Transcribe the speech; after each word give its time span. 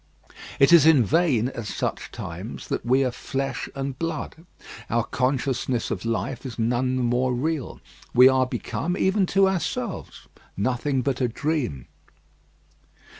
It 0.59 0.73
is 0.73 0.87
in 0.87 1.05
vain, 1.05 1.49
at 1.49 1.67
such 1.67 2.11
times, 2.11 2.69
that 2.69 2.83
we 2.83 3.03
are 3.05 3.11
flesh 3.11 3.69
and 3.75 3.99
blood; 3.99 4.47
our 4.89 5.03
consciousness 5.03 5.91
of 5.91 6.05
life 6.05 6.43
is 6.43 6.57
none 6.57 6.95
the 6.95 7.03
more 7.03 7.35
real: 7.35 7.79
we 8.11 8.27
are 8.27 8.47
become, 8.47 8.97
even 8.97 9.27
to 9.27 9.47
ourselves, 9.47 10.27
nothing 10.57 11.03
but 11.03 11.21
a 11.21 11.27
dream. 11.27 11.85